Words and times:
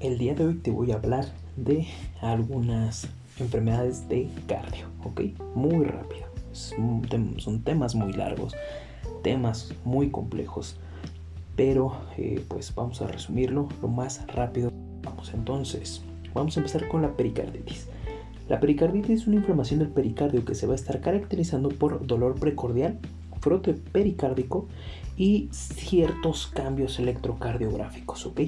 El 0.00 0.16
día 0.16 0.32
de 0.32 0.46
hoy 0.46 0.54
te 0.54 0.70
voy 0.70 0.92
a 0.92 0.94
hablar 0.94 1.26
de 1.56 1.88
algunas 2.20 3.08
enfermedades 3.40 4.08
de 4.08 4.28
cardio, 4.46 4.86
¿ok? 5.02 5.22
Muy 5.56 5.84
rápido. 5.86 6.28
son 6.52 7.62
temas 7.64 7.96
muy 7.96 8.12
largos, 8.12 8.54
temas 9.24 9.74
muy 9.84 10.10
complejos, 10.10 10.78
pero 11.56 11.96
eh, 12.16 12.44
pues 12.46 12.72
vamos 12.76 13.02
a 13.02 13.08
resumirlo 13.08 13.68
lo 13.82 13.88
más 13.88 14.24
rápido. 14.28 14.70
Vamos 15.02 15.34
entonces, 15.34 16.04
vamos 16.32 16.56
a 16.56 16.60
empezar 16.60 16.86
con 16.86 17.02
la 17.02 17.16
pericarditis. 17.16 17.88
La 18.48 18.60
pericarditis 18.60 19.22
es 19.22 19.26
una 19.26 19.36
inflamación 19.36 19.80
del 19.80 19.88
pericardio 19.88 20.44
que 20.44 20.54
se 20.54 20.68
va 20.68 20.74
a 20.74 20.76
estar 20.76 21.00
caracterizando 21.00 21.70
por 21.70 22.06
dolor 22.06 22.38
precordial, 22.38 23.00
frote 23.40 23.74
pericárdico 23.74 24.68
y 25.16 25.48
ciertos 25.50 26.46
cambios 26.46 27.00
electrocardiográficos, 27.00 28.26
¿ok? 28.26 28.40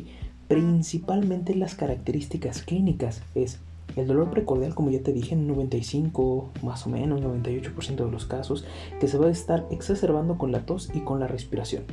Principalmente 0.50 1.54
las 1.54 1.76
características 1.76 2.64
clínicas 2.64 3.22
es 3.36 3.60
el 3.94 4.08
dolor 4.08 4.30
precordial, 4.30 4.74
como 4.74 4.90
ya 4.90 5.00
te 5.00 5.12
dije, 5.12 5.34
en 5.34 5.46
95, 5.46 6.50
más 6.64 6.88
o 6.88 6.90
menos 6.90 7.20
98% 7.20 8.04
de 8.04 8.10
los 8.10 8.26
casos, 8.26 8.64
que 8.98 9.06
se 9.06 9.16
va 9.16 9.28
a 9.28 9.30
estar 9.30 9.64
exacerbando 9.70 10.38
con 10.38 10.50
la 10.50 10.66
tos 10.66 10.90
y 10.92 11.02
con 11.02 11.20
la 11.20 11.28
respiración. 11.28 11.84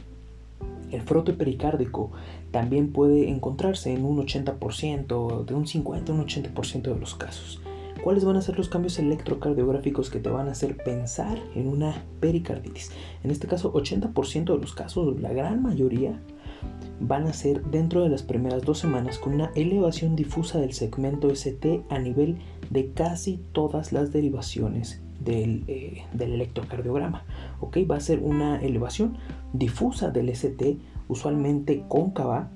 El 0.91 1.03
frote 1.03 1.33
pericárdico 1.33 2.09
también 2.49 2.91
puede 2.91 3.29
encontrarse 3.29 3.93
en 3.93 4.03
un 4.03 4.17
80%, 4.25 5.45
de 5.45 5.53
un 5.53 5.67
50 5.67 6.11
a 6.11 6.15
un 6.15 6.25
80% 6.25 6.81
de 6.81 6.99
los 6.99 7.13
casos. 7.13 7.61
¿Cuáles 8.03 8.25
van 8.25 8.37
a 8.37 8.41
ser 8.41 8.57
los 8.57 8.69
cambios 8.69 8.97
electrocardiográficos 8.97 10.09
que 10.09 10.19
te 10.19 10.29
van 10.29 10.47
a 10.47 10.53
hacer 10.53 10.77
pensar 10.77 11.37
en 11.53 11.67
una 11.67 12.03
pericarditis? 12.21 12.89
En 13.23 13.29
este 13.29 13.45
caso, 13.45 13.71
80% 13.71 14.55
de 14.55 14.57
los 14.59 14.73
casos, 14.73 15.21
la 15.21 15.31
gran 15.31 15.61
mayoría, 15.61 16.19
van 16.99 17.27
a 17.27 17.33
ser 17.33 17.63
dentro 17.65 18.03
de 18.03 18.09
las 18.09 18.23
primeras 18.23 18.63
dos 18.63 18.79
semanas 18.79 19.19
con 19.19 19.33
una 19.33 19.51
elevación 19.55 20.15
difusa 20.15 20.59
del 20.59 20.73
segmento 20.73 21.29
ST 21.29 21.83
a 21.89 21.99
nivel 21.99 22.37
de 22.69 22.91
casi 22.91 23.39
todas 23.51 23.91
las 23.91 24.11
derivaciones 24.11 25.01
del, 25.19 25.63
eh, 25.67 26.03
electrocardiograma. 26.19 27.25
¿ok? 27.59 27.77
Va 27.89 27.97
a 27.97 28.01
ser 28.01 28.19
una 28.19 28.59
elevación 28.59 29.17
difusa 29.53 30.09
del 30.09 30.29
ST, 30.29 30.77
usualmente 31.07 31.83
cóncava 31.87 32.49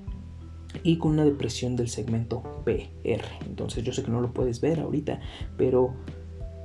y 0.82 0.96
con 0.96 1.12
una 1.12 1.24
depresión 1.24 1.76
del 1.76 1.88
segmento 1.88 2.42
PR. 2.64 3.24
Entonces 3.46 3.84
yo 3.84 3.92
sé 3.92 4.02
que 4.02 4.10
no 4.10 4.20
lo 4.20 4.32
puedes 4.32 4.60
ver 4.60 4.80
ahorita, 4.80 5.20
pero 5.56 5.94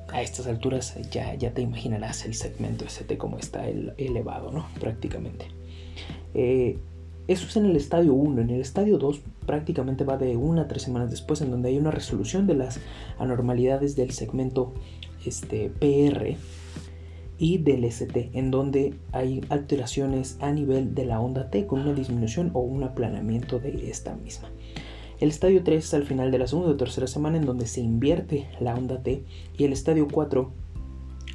a 0.10 0.22
estas 0.22 0.48
alturas 0.48 0.98
ya, 1.12 1.36
ya 1.36 1.54
te 1.54 1.62
imaginarás 1.62 2.26
el 2.26 2.34
segmento 2.34 2.86
ST 2.86 3.18
como 3.18 3.38
está 3.38 3.68
elevado, 3.68 4.52
¿no? 4.52 4.66
Prácticamente. 4.80 5.48
Eh, 6.34 6.78
eso 7.28 7.48
es 7.48 7.58
en 7.58 7.66
el 7.66 7.76
estadio 7.76 8.14
1. 8.14 8.42
En 8.42 8.50
el 8.50 8.62
estadio 8.62 8.98
2 8.98 9.22
prácticamente 9.46 10.04
va 10.04 10.18
de 10.18 10.38
una 10.38 10.64
a 10.64 10.68
tres 10.68 10.84
semanas 10.84 11.12
después, 11.12 11.42
en 11.42 11.52
donde 11.52 11.70
hay 11.70 11.78
una 11.78 11.92
resolución 11.92 12.48
de 12.48 12.56
las 12.56 12.80
anormalidades 13.20 13.96
del 13.96 14.12
segmento 14.12 14.74
este, 15.26 15.70
PR 15.70 16.38
y 17.38 17.58
del 17.60 17.84
ST, 17.84 18.32
en 18.34 18.50
donde 18.50 18.96
hay 19.12 19.42
alteraciones 19.50 20.38
a 20.40 20.52
nivel 20.52 20.96
de 20.96 21.06
la 21.06 21.20
onda 21.20 21.50
T 21.50 21.68
con 21.68 21.82
una 21.82 21.94
disminución 21.94 22.52
o 22.54 22.62
un 22.62 22.84
aplanamiento 22.84 23.60
de 23.60 23.90
esta 23.90 24.16
misma. 24.16 24.50
El 25.20 25.30
estadio 25.30 25.64
3 25.64 25.84
es 25.84 25.94
al 25.94 26.04
final 26.04 26.32
de 26.32 26.40
la 26.40 26.48
segunda 26.48 26.72
o 26.72 26.78
tercera 26.78 27.08
semana 27.08 27.38
en 27.38 27.46
donde 27.46 27.66
se 27.66 27.82
invierte 27.82 28.48
la 28.60 28.76
onda 28.76 29.02
T 29.02 29.24
y 29.58 29.64
el 29.64 29.74
estadio 29.74 30.08
4 30.12 30.52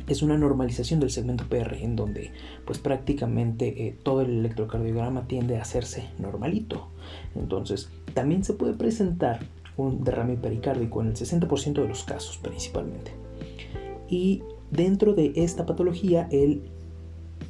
es 0.06 0.22
una 0.22 0.36
normalización 0.36 1.00
del 1.00 1.10
segmento 1.10 1.44
PR 1.48 1.76
en 1.76 1.96
donde 1.96 2.32
pues 2.64 2.78
prácticamente 2.78 3.86
eh, 3.86 3.96
todo 4.02 4.22
el 4.22 4.38
electrocardiograma 4.38 5.26
tiende 5.26 5.58
a 5.58 5.62
hacerse 5.62 6.08
normalito. 6.18 6.88
Entonces 7.34 7.90
también 8.14 8.44
se 8.44 8.54
puede 8.54 8.74
presentar 8.74 9.40
un 9.76 10.04
derrame 10.04 10.36
pericárdico 10.36 11.00
en 11.00 11.08
el 11.08 11.14
60% 11.14 11.82
de 11.82 11.88
los 11.88 12.04
casos 12.04 12.38
principalmente. 12.38 13.12
Y 14.08 14.42
dentro 14.70 15.14
de 15.14 15.32
esta 15.36 15.66
patología 15.66 16.28
el 16.30 16.62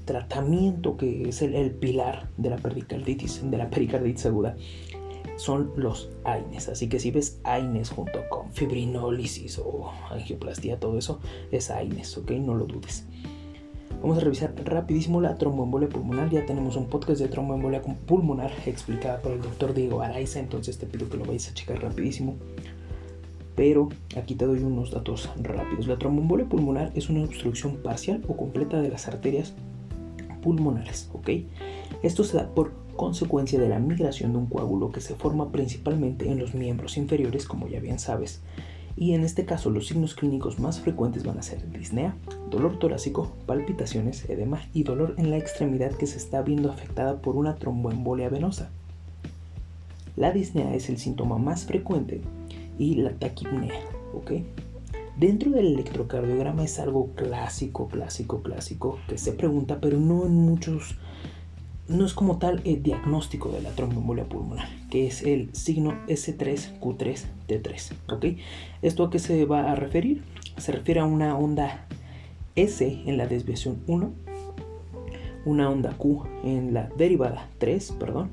tratamiento 0.04 0.96
que 0.96 1.28
es 1.28 1.42
el, 1.42 1.54
el 1.54 1.70
pilar 1.70 2.28
de 2.36 2.50
la 2.50 2.56
pericarditis, 2.56 3.42
de 3.48 3.56
la 3.58 3.70
pericarditis 3.70 4.26
aguda, 4.26 4.56
son 5.36 5.72
los 5.76 6.10
AINES. 6.24 6.68
Así 6.68 6.88
que 6.88 6.98
si 6.98 7.10
ves 7.10 7.40
AINES 7.44 7.90
junto 7.90 8.20
con 8.28 8.52
fibrinólisis 8.52 9.58
o 9.58 9.90
angioplastía, 10.10 10.78
todo 10.78 10.98
eso 10.98 11.20
es 11.50 11.70
AINES, 11.70 12.18
¿ok? 12.18 12.30
No 12.32 12.54
lo 12.54 12.66
dudes. 12.66 13.06
Vamos 14.02 14.18
a 14.18 14.20
revisar 14.20 14.52
rapidísimo 14.64 15.20
la 15.20 15.36
tromboembolia 15.36 15.88
pulmonar. 15.88 16.28
Ya 16.28 16.44
tenemos 16.44 16.74
un 16.74 16.86
podcast 16.86 17.20
de 17.20 17.28
tromboembolia 17.28 17.82
pulmonar 17.82 18.52
explicada 18.66 19.20
por 19.22 19.30
el 19.30 19.40
doctor 19.40 19.74
Diego 19.74 20.02
Araiza, 20.02 20.40
entonces 20.40 20.76
te 20.78 20.86
pido 20.86 21.08
que 21.08 21.16
lo 21.16 21.24
vayas 21.24 21.48
a 21.48 21.54
checar 21.54 21.80
rapidísimo. 21.80 22.34
Pero 23.54 23.90
aquí 24.16 24.34
te 24.34 24.46
doy 24.46 24.60
unos 24.60 24.90
datos 24.90 25.30
rápidos. 25.40 25.86
La 25.86 25.98
tromboembolia 25.98 26.48
pulmonar 26.48 26.90
es 26.96 27.10
una 27.10 27.22
obstrucción 27.22 27.76
parcial 27.76 28.24
o 28.26 28.36
completa 28.36 28.80
de 28.80 28.88
las 28.88 29.06
arterias 29.06 29.54
pulmonares, 30.42 31.08
¿ok? 31.12 31.30
Esto 32.02 32.24
se 32.24 32.36
da 32.36 32.48
por 32.52 32.72
consecuencia 32.96 33.58
de 33.58 33.68
la 33.68 33.78
migración 33.78 34.32
de 34.32 34.38
un 34.38 34.46
coágulo 34.46 34.92
que 34.92 35.00
se 35.00 35.14
forma 35.14 35.50
principalmente 35.50 36.30
en 36.30 36.38
los 36.38 36.54
miembros 36.54 36.96
inferiores, 36.96 37.46
como 37.46 37.68
ya 37.68 37.80
bien 37.80 37.98
sabes, 37.98 38.40
Y 38.94 39.14
en 39.14 39.24
este 39.24 39.46
caso 39.46 39.70
los 39.70 39.86
signos 39.86 40.14
clínicos 40.14 40.58
más 40.58 40.80
frecuentes 40.80 41.24
van 41.24 41.38
a 41.38 41.42
ser 41.42 41.70
disnea, 41.72 42.14
dolor 42.50 42.78
torácico, 42.78 43.32
palpitaciones, 43.46 44.28
edema 44.28 44.60
y 44.74 44.82
dolor 44.82 45.14
en 45.16 45.30
la 45.30 45.38
extremidad 45.38 45.92
que 45.92 46.06
se 46.06 46.18
está 46.18 46.42
viendo 46.42 46.70
afectada 46.70 47.22
por 47.22 47.36
una 47.36 47.56
tromboembolia 47.56 48.28
venosa. 48.28 48.70
La 50.14 50.30
disnea 50.30 50.74
es 50.74 50.90
el 50.90 50.98
síntoma 50.98 51.38
más 51.38 51.64
frecuente 51.64 52.20
y 52.78 52.96
la 52.96 53.12
taquipnea, 53.12 53.80
¿ok? 54.14 54.32
Dentro 55.16 55.50
del 55.50 55.68
electrocardiograma 55.68 56.64
es 56.64 56.78
algo 56.78 57.10
clásico, 57.14 57.88
clásico, 57.88 58.42
clásico, 58.42 58.98
que 59.08 59.18
se 59.18 59.32
pregunta, 59.32 59.78
pero 59.80 59.98
no 59.98 60.26
en 60.26 60.34
muchos, 60.34 60.96
no 61.92 62.06
es 62.06 62.14
como 62.14 62.38
tal 62.38 62.60
el 62.64 62.82
diagnóstico 62.82 63.50
de 63.50 63.62
la 63.62 63.70
tromboembolia 63.70 64.24
pulmonar, 64.24 64.68
que 64.90 65.06
es 65.06 65.22
el 65.22 65.54
signo 65.54 65.94
S3Q3T3, 66.08 67.92
¿ok? 68.08 68.26
¿Esto 68.82 69.04
a 69.04 69.10
qué 69.10 69.18
se 69.18 69.44
va 69.44 69.70
a 69.70 69.74
referir? 69.74 70.22
Se 70.56 70.72
refiere 70.72 71.00
a 71.00 71.04
una 71.04 71.36
onda 71.36 71.86
S 72.56 73.02
en 73.06 73.16
la 73.16 73.26
desviación 73.26 73.82
1, 73.86 74.12
una 75.44 75.70
onda 75.70 75.92
Q 75.96 76.24
en 76.44 76.74
la 76.74 76.88
derivada 76.96 77.48
3, 77.58 77.92
perdón, 77.98 78.30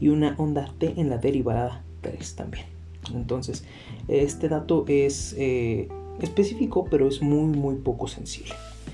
y 0.00 0.08
una 0.08 0.34
onda 0.38 0.72
T 0.78 0.94
en 0.96 1.10
la 1.10 1.18
derivada 1.18 1.84
3 2.00 2.36
también. 2.36 2.66
Entonces, 3.14 3.64
este 4.08 4.48
dato 4.48 4.84
es 4.86 5.34
eh, 5.38 5.88
específico, 6.20 6.86
pero 6.90 7.08
es 7.08 7.22
muy, 7.22 7.56
muy 7.56 7.76
poco 7.76 8.08
sensible. 8.08 8.52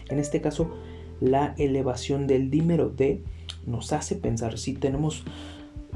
En 0.08 0.18
este 0.18 0.40
caso, 0.40 0.70
la 1.20 1.54
elevación 1.58 2.26
del 2.26 2.50
dímero 2.50 2.88
D 2.90 3.22
nos 3.66 3.92
hace 3.92 4.16
pensar 4.16 4.58
si 4.58 4.74
tenemos 4.74 5.24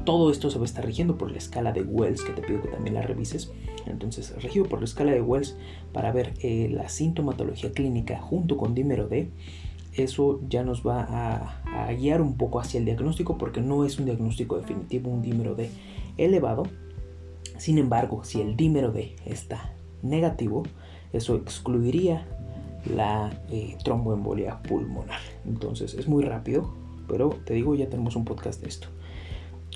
todo 0.05 0.31
esto 0.31 0.49
se 0.49 0.57
va 0.57 0.63
a 0.63 0.65
estar 0.65 0.85
rigiendo 0.85 1.17
por 1.17 1.31
la 1.31 1.37
escala 1.37 1.71
de 1.71 1.81
Wells, 1.81 2.23
que 2.23 2.31
te 2.31 2.41
pido 2.41 2.61
que 2.61 2.69
también 2.69 2.95
la 2.95 3.01
revises. 3.01 3.51
Entonces, 3.85 4.33
regido 4.41 4.65
por 4.65 4.79
la 4.79 4.85
escala 4.85 5.11
de 5.11 5.21
Wells 5.21 5.57
para 5.93 6.11
ver 6.11 6.33
eh, 6.41 6.69
la 6.71 6.89
sintomatología 6.89 7.71
clínica 7.71 8.19
junto 8.19 8.57
con 8.57 8.73
dímero 8.73 9.07
D, 9.07 9.29
eso 9.93 10.39
ya 10.47 10.63
nos 10.63 10.85
va 10.85 11.05
a, 11.09 11.91
guiar 11.93 12.21
un 12.21 12.37
poco 12.37 12.59
hacia 12.59 12.77
el 12.77 12.85
diagnóstico 12.85 13.37
porque 13.37 13.61
no 13.61 13.85
es 13.85 13.99
un 13.99 14.05
diagnóstico 14.05 14.57
definitivo, 14.57 15.09
un 15.09 15.21
dímero 15.21 15.55
D 15.55 15.69
elevado. 16.17 16.63
Sin 17.57 17.77
embargo, 17.77 18.23
si 18.23 18.41
el 18.41 18.55
dímero 18.55 18.91
D 18.91 19.15
está 19.25 19.73
negativo, 20.01 20.63
eso 21.11 21.35
excluiría 21.35 22.27
la 22.85 23.41
eh, 23.49 23.75
tromboembolia 23.83 24.61
pulmonar. 24.61 25.19
Entonces 25.45 25.93
es 25.95 26.07
muy 26.07 26.23
rápido, 26.23 26.73
pero 27.09 27.29
te 27.45 27.53
digo, 27.53 27.75
ya 27.75 27.89
tenemos 27.89 28.15
un 28.15 28.25
podcast 28.25 28.61
de 28.61 28.69
esto. 28.69 28.87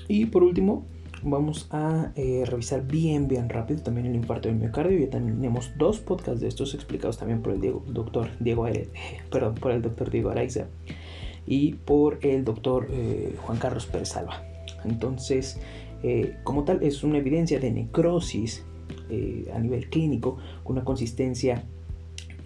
Y 0.08 0.26
por 0.26 0.42
último, 0.42 0.86
vamos 1.22 1.68
a 1.70 2.12
eh, 2.16 2.44
revisar 2.46 2.86
bien, 2.86 3.28
bien 3.28 3.48
rápido 3.48 3.82
también 3.82 4.06
el 4.06 4.14
infarto 4.14 4.48
del 4.48 4.58
miocardio. 4.58 4.98
Ya 4.98 5.10
tenemos 5.10 5.72
dos 5.76 5.98
podcasts 5.98 6.40
de 6.40 6.48
estos 6.48 6.74
explicados 6.74 7.18
también 7.18 7.42
por 7.42 7.52
el 7.52 7.60
doctor 7.60 8.30
Diego, 8.40 8.66
perdón, 9.30 9.54
por 9.56 9.72
el 9.72 9.82
doctor 9.82 10.10
Diego 10.10 10.30
Araiza 10.30 10.66
y 11.46 11.74
por 11.74 12.18
el 12.22 12.44
doctor 12.44 12.88
eh, 12.90 13.36
Juan 13.42 13.58
Carlos 13.58 13.86
Pérez 13.86 14.16
Alba. 14.16 14.42
Entonces, 14.84 15.58
como 16.42 16.64
tal, 16.64 16.82
es 16.82 17.02
una 17.02 17.16
evidencia 17.16 17.58
de 17.58 17.70
necrosis 17.70 18.62
eh, 19.10 19.50
a 19.54 19.58
nivel 19.58 19.90
clínico 19.90 20.38
con 20.62 20.76
una 20.76 20.84
consistencia 20.84 21.64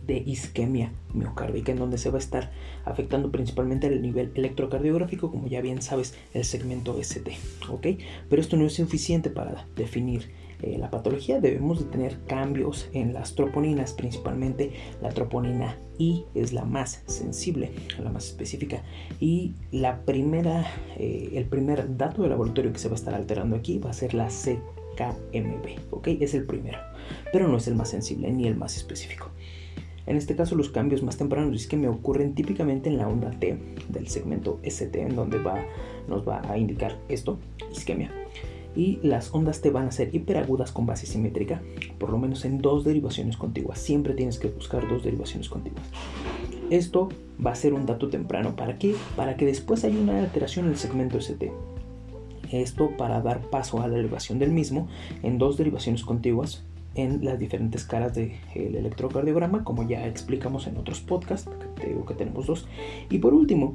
de 0.09 0.23
isquemia 0.27 0.91
miocárdica 1.15 1.71
en 1.71 1.79
donde 1.79 1.99
se 1.99 2.11
va 2.11 2.17
a 2.17 2.19
estar 2.19 2.51
afectando 2.85 3.31
principalmente 3.31 3.87
el 3.87 4.03
nivel 4.03 4.33
electrocardiográfico 4.35 5.31
como 5.31 5.47
ya 5.47 5.61
bien 5.61 5.81
sabes 5.83 6.15
el 6.35 6.45
segmento 6.45 6.99
ST 6.99 7.31
ok 7.69 7.87
pero 8.29 8.43
esto 8.43 8.57
no 8.57 8.67
es 8.67 8.75
suficiente 8.75 9.31
para 9.31 9.69
definir 9.77 10.31
eh, 10.63 10.77
la 10.77 10.91
patología 10.91 11.41
debemos 11.41 11.79
de 11.79 11.85
tener 11.85 12.19
cambios 12.27 12.89
en 12.93 13.13
las 13.13 13.35
troponinas 13.35 13.93
principalmente 13.93 14.73
la 15.01 15.11
troponina 15.11 15.77
I 15.99 16.25
es 16.35 16.53
la 16.53 16.65
más 16.65 17.03
sensible 17.07 17.71
la 18.03 18.11
más 18.11 18.27
específica 18.27 18.83
y 19.21 19.53
la 19.71 20.01
primera 20.01 20.67
eh, 20.97 21.31
el 21.35 21.45
primer 21.45 21.97
dato 21.97 22.23
de 22.23 22.31
laboratorio 22.31 22.73
que 22.73 22.79
se 22.79 22.89
va 22.89 22.95
a 22.95 22.99
estar 22.99 23.15
alterando 23.15 23.57
aquí 23.57 23.79
va 23.79 23.91
a 23.91 23.93
ser 23.93 24.15
la 24.15 24.31
C 24.31 24.59
KMB, 24.99 25.93
¿ok? 25.93 26.09
Es 26.21 26.35
el 26.35 26.45
primero, 26.45 26.79
pero 27.33 27.47
no 27.47 27.59
es 27.59 27.69
el 27.69 27.77
más 27.77 27.91
sensible 27.91 28.33
ni 28.33 28.49
el 28.49 28.57
más 28.57 28.77
específico. 28.77 29.31
En 30.09 30.17
este 30.17 30.35
caso 30.35 30.55
los 30.55 30.71
cambios 30.71 31.03
más 31.03 31.19
tempranos 31.19 31.55
es 31.55 31.67
que 31.67 31.77
me 31.77 31.87
ocurren 31.87 32.35
típicamente 32.35 32.89
en 32.89 32.97
la 32.97 33.07
onda 33.07 33.31
T 33.31 33.59
del 33.91 34.09
segmento 34.09 34.59
ST, 34.63 35.03
en 35.03 35.15
donde 35.15 35.37
va, 35.37 35.63
nos 36.09 36.27
va 36.27 36.41
a 36.51 36.57
indicar 36.57 36.97
esto, 37.11 37.39
isquemia. 37.71 38.11
Y 38.75 39.01
las 39.03 39.35
ondas 39.35 39.61
T 39.61 39.69
van 39.69 39.87
a 39.87 39.93
ser 39.93 40.15
hiperagudas 40.15 40.73
con 40.73 40.87
base 40.87 41.05
simétrica, 41.05 41.61
por 41.99 42.09
lo 42.09 42.17
menos 42.17 42.47
en 42.47 42.57
dos 42.57 42.85
derivaciones 42.85 43.37
contiguas. 43.37 43.81
Siempre 43.81 44.15
tienes 44.15 44.39
que 44.39 44.49
buscar 44.49 44.89
dos 44.89 45.05
derivaciones 45.05 45.51
contiguas. 45.51 45.85
Esto 46.71 47.11
va 47.45 47.51
a 47.51 47.57
ser 47.57 47.75
un 47.75 47.85
dato 47.85 48.09
temprano. 48.09 48.57
¿Para 48.57 48.79
qué? 48.79 48.95
Para 49.15 49.37
que 49.37 49.45
después 49.45 49.85
haya 49.85 50.01
una 50.01 50.21
alteración 50.21 50.67
en 50.67 50.73
el 50.73 50.79
segmento 50.79 51.19
ST. 51.19 51.53
Esto 52.51 52.97
para 52.97 53.21
dar 53.21 53.43
paso 53.51 53.83
a 53.83 53.89
la 53.89 53.99
elevación 53.99 54.39
del 54.39 54.53
mismo 54.53 54.89
en 55.23 55.37
dos 55.37 55.59
derivaciones 55.59 56.03
contiguas 56.03 56.65
en 56.95 57.25
las 57.25 57.39
diferentes 57.39 57.85
caras 57.85 58.15
del 58.15 58.33
electrocardiograma, 58.55 59.65
como 59.65 59.89
ya 59.89 60.07
explicamos 60.07 60.67
en 60.67 60.77
otros 60.77 61.01
podcasts, 61.01 61.49
que 61.49 61.81
te 61.81 61.89
digo 61.89 62.05
que 62.05 62.15
tenemos 62.15 62.47
dos. 62.47 62.67
Y 63.11 63.19
por 63.19 63.35
último, 63.35 63.75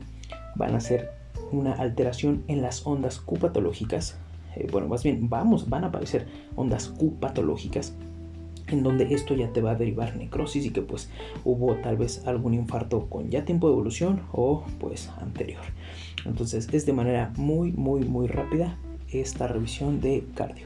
van 0.55 0.75
a 0.75 0.79
ser 0.79 1.11
una 1.51 1.73
alteración 1.73 2.43
en 2.47 2.61
las 2.61 2.85
ondas 2.85 3.19
Q 3.19 3.37
patológicas. 3.37 4.17
Eh, 4.55 4.67
bueno, 4.71 4.87
más 4.87 5.03
bien, 5.03 5.29
vamos, 5.29 5.69
van 5.69 5.83
a 5.83 5.87
aparecer 5.87 6.27
ondas 6.55 6.89
Q 6.89 7.15
patológicas 7.19 7.95
en 8.67 8.83
donde 8.83 9.13
esto 9.13 9.35
ya 9.35 9.51
te 9.51 9.61
va 9.61 9.71
a 9.71 9.75
derivar 9.75 10.15
necrosis 10.15 10.65
y 10.65 10.71
que 10.71 10.81
pues 10.81 11.09
hubo 11.43 11.75
tal 11.75 11.97
vez 11.97 12.25
algún 12.25 12.53
infarto 12.53 13.07
con 13.09 13.29
ya 13.29 13.45
tiempo 13.45 13.67
de 13.67 13.73
evolución 13.73 14.21
o 14.31 14.63
pues 14.79 15.09
anterior. 15.21 15.61
Entonces 16.25 16.69
es 16.71 16.85
de 16.85 16.93
manera 16.93 17.31
muy 17.37 17.71
muy 17.71 18.03
muy 18.03 18.27
rápida 18.27 18.77
esta 19.11 19.47
revisión 19.47 20.01
de 20.01 20.25
cardio. 20.35 20.65